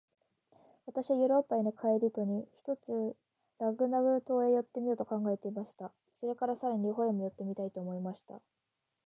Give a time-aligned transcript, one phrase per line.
[0.87, 3.15] 私はヨーロッパへの帰り途に、ひとつ
[3.59, 5.91] ラグナグ島へ寄ってみようと考えていました。
[6.17, 8.41] それから、さらに日本へも寄ってみたいと思いました。